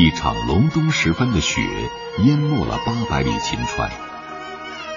[0.00, 1.60] 一场隆冬时分的雪
[2.18, 3.90] 淹没了八百里秦川。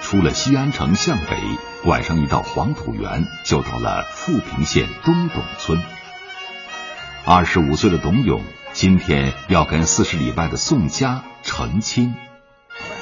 [0.00, 1.36] 出了西安城向北，
[1.82, 5.82] 拐上一道黄土原，就到了富平县东董村。
[7.26, 12.14] 二十五岁的董永，今天要跟四十里外的宋家成亲。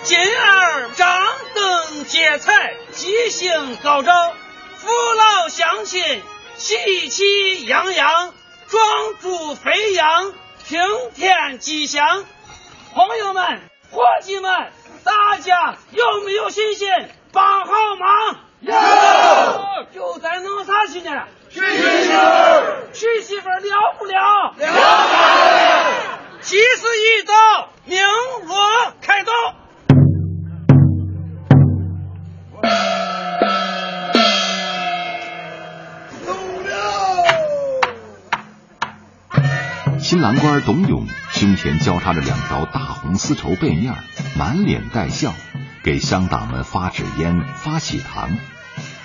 [0.03, 1.07] 今儿张
[1.55, 4.11] 灯结彩，吉星高照，
[4.75, 6.03] 父老乡亲
[6.57, 8.33] 喜气洋洋，
[8.69, 8.81] 庄
[9.21, 10.33] 主肥羊，
[10.71, 10.81] 平
[11.17, 12.25] 天吉祥。
[12.95, 14.71] 朋友们，伙计们。
[15.03, 16.87] 大家有没有信心
[17.33, 18.37] 帮好忙？
[18.61, 18.73] 有。
[19.93, 21.27] 就在弄啥去呢？
[21.51, 22.15] 娶媳妇。
[22.93, 24.55] 娶媳妇了不了？
[24.59, 24.69] 了。
[26.41, 26.87] 吉时
[27.19, 27.99] 已到，鸣
[28.47, 29.33] 锣开道。
[40.21, 43.95] 新郎官董永胸前交叉着两条大红丝绸被面，
[44.37, 45.33] 满脸带笑，
[45.83, 48.37] 给乡党们发纸烟、发喜糖，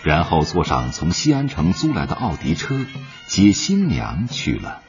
[0.04, 2.76] 然后坐上从西安城租来的奥迪车，
[3.28, 4.82] 接新娘去了。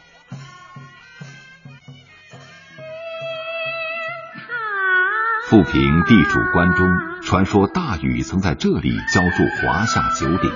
[5.48, 6.88] 富平地主关中，
[7.22, 10.50] 传说大禹曾在这里浇筑华夏九鼎。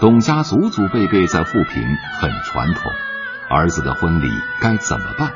[0.00, 2.90] 董家祖祖辈辈在富平很传统。
[3.48, 5.32] 儿子的婚礼该怎么办？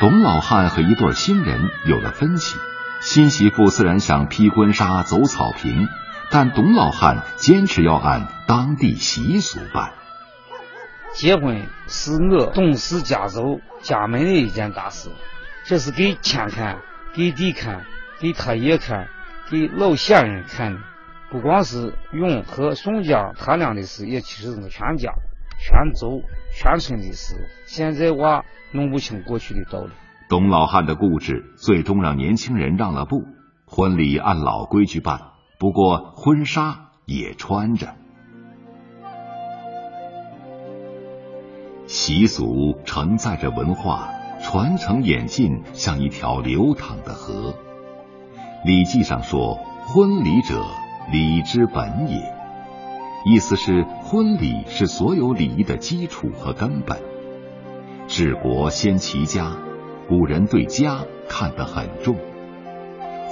[0.00, 2.58] 董老汉和一对新人有了分歧。
[3.00, 5.88] 新媳妇自然想披婚纱走草坪，
[6.30, 9.92] 但董老汉坚持要按当地习俗办。
[11.12, 15.10] 结婚是我董氏家族家门的一件大事，
[15.64, 16.80] 这是给天看、
[17.14, 17.84] 给地看、
[18.18, 19.06] 给他爷看、
[19.48, 20.80] 给老先人看的。
[21.30, 25.12] 不光是永和宋家他俩的事，也其实是全家。
[25.66, 29.92] 全族全村的事，现在娃弄不清过去的道理。
[30.28, 33.22] 董老汉的固执，最终让年轻人让了步。
[33.64, 35.20] 婚礼按老规矩办，
[35.58, 37.94] 不过婚纱也穿着。
[41.86, 44.10] 习俗承载着文化，
[44.42, 47.54] 传承演进，像一条流淌的河。
[48.66, 49.54] 《礼记》上说
[49.88, 50.62] ：“婚礼者，
[51.10, 52.33] 礼之本也。”
[53.26, 57.00] 意思是，婚礼是所有礼仪的基础和根本。
[58.06, 59.56] 治国先齐家，
[60.06, 62.16] 古人对家看得很重。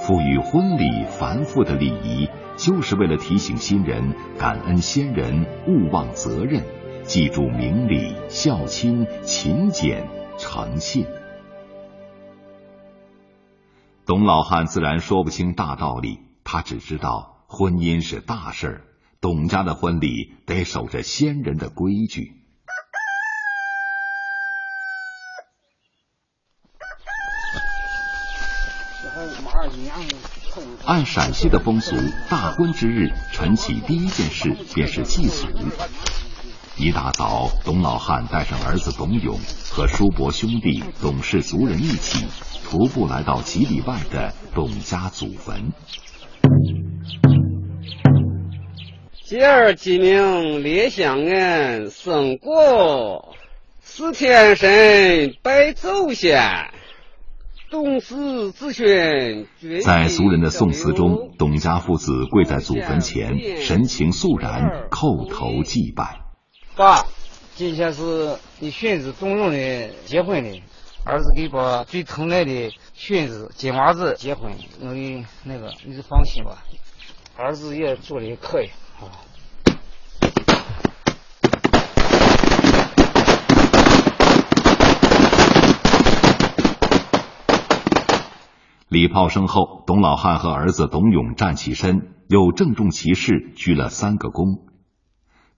[0.01, 2.27] 赋予婚礼繁复的礼仪，
[2.57, 6.63] 就是为了提醒新人感恩先人、勿忘责任，
[7.03, 10.07] 记住明理、孝亲、勤俭、
[10.39, 11.05] 诚信。
[14.07, 18.81] 董老汉自然说不清大道理，他只知道婚姻是大事儿。
[19.23, 22.33] 董家的婚礼得守着先人的规矩。
[30.85, 31.95] 按陕西的风俗，
[32.29, 35.47] 大婚之日，晨起第一件事便是祭祖。
[36.75, 39.39] 一大早，董老汉带上儿子董永
[39.71, 42.27] 和叔伯兄弟、董氏族人一起，
[42.65, 45.71] 徒步来到几里外的董家祖坟。
[49.25, 53.33] 今儿鸡鸣列香恩，生过
[53.79, 56.41] 四天神拜祖先，
[57.71, 59.47] 董氏子孙。
[59.81, 66.19] 在俗人的宋词中，董家父子跪在祖坟前，神情肃然，叩头祭拜。
[66.75, 67.05] 爸，
[67.55, 70.61] 今天是你孙子董荣的结婚的，
[71.05, 74.51] 儿子给把最疼爱的孙子金娃子结婚，
[74.81, 76.61] 我的那个你就放心吧，
[77.37, 78.69] 儿子也做的可以。
[88.89, 94.59] 礼炮声后，董老汉和儿子董永站起身，又郑重其事鞠了三个躬，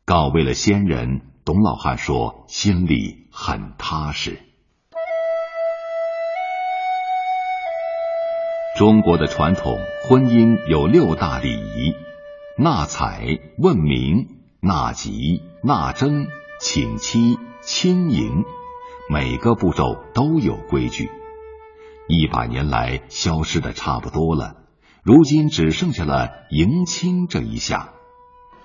[0.06, 1.20] 告慰了先人。
[1.44, 4.40] 董老汉说：“心里很踏实。”
[8.80, 9.78] 中国的传统
[10.08, 11.94] 婚姻有六大礼仪：
[12.58, 16.28] 纳采、问名、纳吉、纳征、
[16.62, 18.46] 请妻、亲迎，
[19.10, 21.12] 每个步骤都有规矩。
[22.08, 24.56] 一百年来消失的差不多了，
[25.04, 27.90] 如今只剩下了迎亲这一项。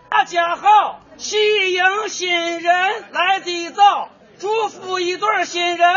[0.08, 1.36] 大家好，喜
[1.72, 4.08] 迎新人来的早，
[4.38, 5.88] 祝福一对新人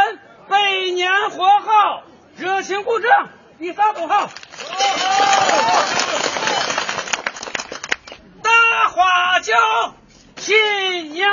[0.49, 0.57] 百
[0.95, 2.01] 年活好，
[2.37, 3.29] 热情鼓掌，
[3.59, 4.31] 比啥都好。
[8.41, 8.89] 大
[9.43, 9.95] 花轿，
[10.37, 11.29] 新娘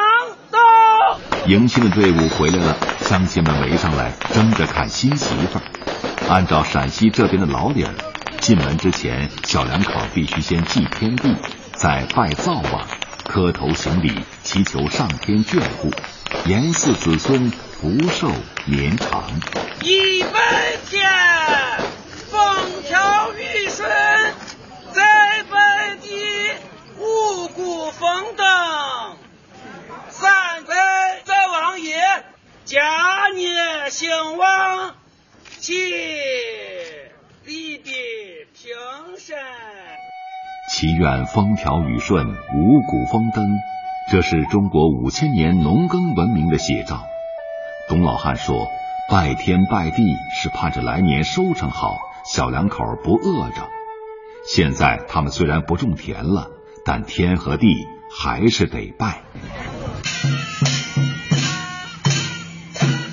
[0.50, 1.20] 到。
[1.46, 2.76] 迎亲的队伍回来了。
[3.02, 5.62] 乡亲们围上来争着看新媳妇儿。
[6.28, 7.94] 按照陕西这边的老理儿，
[8.40, 11.36] 进门之前，小两口必须先祭天地，
[11.74, 12.86] 再拜灶王，
[13.24, 15.90] 磕头行礼，祈求上天眷顾，
[16.46, 18.30] 延嗣子孙，福寿
[18.64, 19.22] 绵长。
[19.82, 20.32] 一分
[20.88, 21.08] 钱，
[22.28, 23.88] 风调雨顺，
[24.92, 26.52] 在百地，
[26.98, 28.46] 五谷丰登。
[30.10, 30.74] 三百
[31.24, 31.96] 在王爷，
[32.64, 34.94] 家业兴旺，
[35.58, 35.72] 七
[37.44, 37.92] 地地
[38.52, 38.70] 平
[39.18, 39.38] 身。
[40.72, 43.58] 祈愿风调雨顺，五谷丰登，
[44.10, 47.06] 这是中国五千年农耕文明的写照。
[47.88, 48.68] 董老汉说，
[49.10, 50.02] 拜天拜地
[50.34, 53.66] 是盼着来年收成好，小两口不饿着。
[54.46, 56.50] 现在他们虽然不种田了，
[56.84, 57.66] 但天和地
[58.14, 59.22] 还是得拜。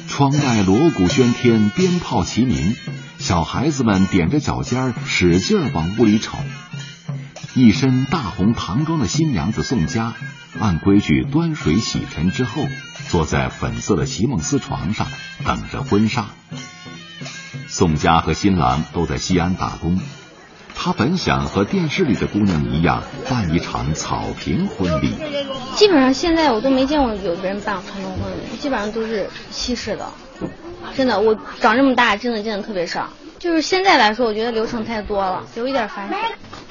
[0.10, 2.76] 窗外锣鼓喧天，鞭炮齐鸣，
[3.18, 6.38] 小孩子们踮着脚尖使劲往屋里瞅。
[7.58, 10.14] 一身大红唐装的新娘子宋佳，
[10.60, 12.62] 按规矩端水洗尘之后，
[13.10, 15.08] 坐在粉色的席梦思床上
[15.44, 16.28] 等着婚纱。
[17.68, 20.00] 宋佳和新郎都在西安打工，
[20.76, 25.16] 他本想和电视里的姑娘一样办一场草坪婚礼。
[25.76, 30.08] 基本上现在我都没见过有别人办传统婚礼，基本上都是西式的。
[30.96, 33.10] 真的，我长这么大真的见的特别少。
[33.40, 36.14] 就是现在来说，我觉得流程太多了，有一点繁琐。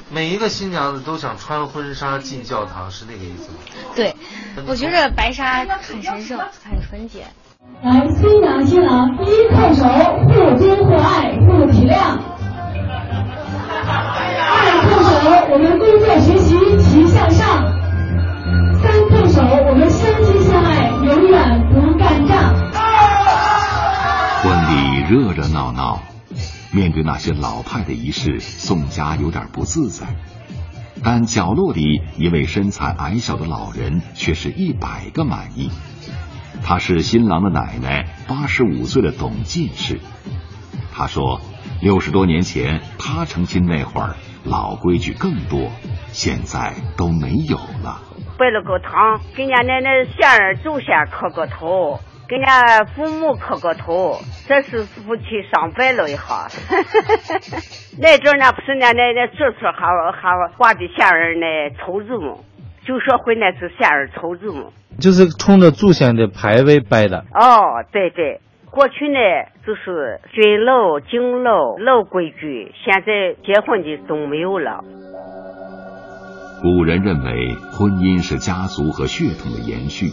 [0.09, 3.57] 每一个新娘子都想穿婚纱进教堂，是那个意思吗？
[3.95, 4.15] 对，
[4.65, 7.25] 我觉得白纱很神圣，很纯洁。
[7.83, 9.83] 来，新娘新郎一叩首，
[10.27, 12.17] 互尊互爱互体谅；
[14.49, 14.55] 二
[14.87, 15.11] 叩首，
[15.51, 17.45] 我们工作学习齐向上。
[18.81, 21.35] 三叩首，我们相亲相爱，永远
[21.73, 22.55] 不干仗。
[24.41, 25.99] 婚礼热热闹闹，
[26.71, 30.07] 面对那些老派的仪式，宋家有点不自在。
[31.03, 35.69] 但角落里一位身材矮小的老人却是一百个满意。
[36.63, 39.99] 他是新郎的奶奶，八十五岁的董进士。
[40.91, 41.39] 他说，
[41.81, 45.69] 六十多年前他成亲那会儿，老规矩更多，
[46.07, 48.01] 现在都没有了。
[48.39, 56.47] 拜了个堂，给人家奶奶先儿祖先磕个头，给人家父母磕个头，这是夫妻上拜了一下。
[57.99, 62.35] 那阵呢，不是人家奶奶祖孙还还挂的仙人那绸子吗？
[62.85, 64.71] 就说回那是仙人绸子吗？
[64.99, 67.23] 就是冲着祖先的牌位拜的。
[67.33, 68.41] 哦，对对，
[68.71, 69.19] 过去呢
[69.65, 74.83] 就是尊老、敬老老规矩，现在结婚的都没有了。
[76.61, 80.07] 古人认为，婚姻是家族和血统的延续，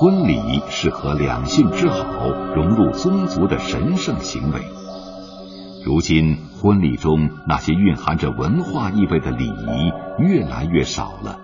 [0.00, 4.62] 婚礼是和两性之好融入宗族的神圣行为。
[5.84, 11.38] 如今，婚礼中那些蕴含着文化意味的礼仪越来越少了，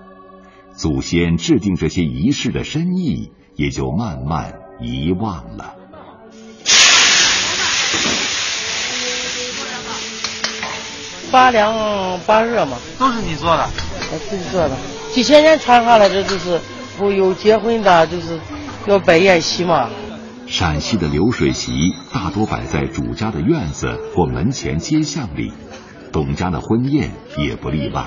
[0.74, 5.74] 祖先制定这些仪式的深意也就慢慢遗忘了。
[11.30, 13.68] 八凉八热嘛，都是你做的，
[14.10, 14.74] 我自己做的。
[15.12, 16.58] 几千年传下来的，就是
[16.98, 18.38] 不有结婚的，就是
[18.86, 19.88] 要摆宴席嘛。
[20.46, 25.52] 陕西的流水席大多摆在主家的院子或门前街巷里，
[26.12, 28.06] 董家的婚宴也不例外。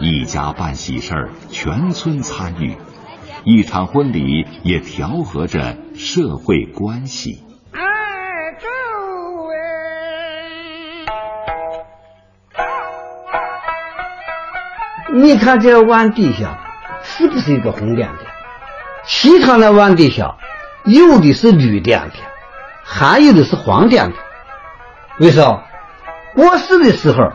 [0.00, 2.76] 一家办喜事儿，全村参与，
[3.44, 7.42] 一场婚礼也调和着社会关系。
[15.12, 16.60] 你看这碗底下
[17.18, 18.30] 是不是一个红点点？
[19.04, 20.36] 其他的碗底下
[20.84, 22.24] 有的是绿点点，
[22.84, 24.22] 还有的是黄点点。
[25.18, 25.64] 为啥？
[26.36, 27.32] 过世的时候，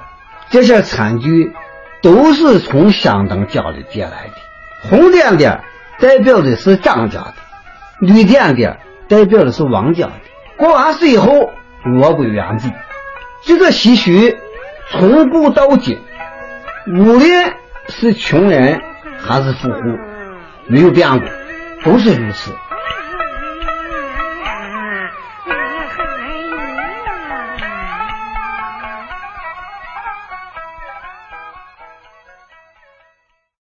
[0.50, 1.54] 这些餐具
[2.02, 4.90] 都是从相当家里借来的。
[4.90, 5.62] 红点点
[6.00, 7.34] 代表的是张家的，
[8.00, 10.14] 绿点点代表的是王家的。
[10.56, 11.52] 过完世以后，
[11.84, 12.70] 落归原主。
[13.44, 14.12] 这个习俗
[14.92, 16.00] 从古到今，
[16.88, 17.54] 无论
[17.90, 18.82] 是穷人
[19.24, 19.98] 还是疏忽，
[20.68, 21.28] 没有变过，
[21.84, 22.52] 都是如此。